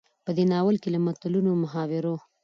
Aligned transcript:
په 0.25 0.31
دې 0.37 0.43
ناول 0.51 0.75
کې 0.83 0.89
له 0.95 0.99
متلونو، 1.07 1.51
محاورو، 1.63 2.15